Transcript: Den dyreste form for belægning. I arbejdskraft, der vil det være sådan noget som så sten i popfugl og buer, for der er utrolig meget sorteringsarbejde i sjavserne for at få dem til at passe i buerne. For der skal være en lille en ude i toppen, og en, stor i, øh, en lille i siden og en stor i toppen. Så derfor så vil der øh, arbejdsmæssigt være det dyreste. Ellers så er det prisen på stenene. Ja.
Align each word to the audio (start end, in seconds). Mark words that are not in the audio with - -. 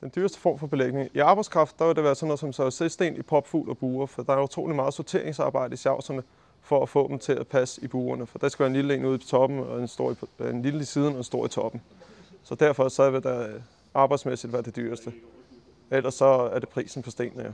Den 0.00 0.12
dyreste 0.16 0.38
form 0.40 0.58
for 0.58 0.66
belægning. 0.66 1.10
I 1.14 1.18
arbejdskraft, 1.18 1.78
der 1.78 1.86
vil 1.86 1.96
det 1.96 2.04
være 2.04 2.14
sådan 2.14 2.26
noget 2.26 2.54
som 2.54 2.70
så 2.70 2.88
sten 2.88 3.16
i 3.16 3.22
popfugl 3.22 3.70
og 3.70 3.78
buer, 3.78 4.06
for 4.06 4.22
der 4.22 4.32
er 4.32 4.42
utrolig 4.42 4.76
meget 4.76 4.94
sorteringsarbejde 4.94 5.74
i 5.74 5.76
sjavserne 5.76 6.22
for 6.60 6.82
at 6.82 6.88
få 6.88 7.08
dem 7.08 7.18
til 7.18 7.32
at 7.32 7.46
passe 7.46 7.84
i 7.84 7.86
buerne. 7.86 8.26
For 8.26 8.38
der 8.38 8.48
skal 8.48 8.62
være 8.62 8.70
en 8.70 8.76
lille 8.76 8.94
en 8.94 9.04
ude 9.04 9.14
i 9.14 9.18
toppen, 9.18 9.58
og 9.58 9.80
en, 9.80 9.88
stor 9.88 10.10
i, 10.12 10.14
øh, 10.38 10.50
en 10.50 10.62
lille 10.62 10.80
i 10.80 10.84
siden 10.84 11.12
og 11.12 11.18
en 11.18 11.24
stor 11.24 11.46
i 11.46 11.48
toppen. 11.48 11.82
Så 12.42 12.54
derfor 12.54 12.88
så 12.88 13.10
vil 13.10 13.22
der 13.22 13.48
øh, 13.48 13.60
arbejdsmæssigt 13.94 14.52
være 14.52 14.62
det 14.62 14.76
dyreste. 14.76 15.12
Ellers 15.90 16.14
så 16.14 16.24
er 16.24 16.58
det 16.58 16.68
prisen 16.68 17.02
på 17.02 17.10
stenene. 17.10 17.42
Ja. 17.42 17.50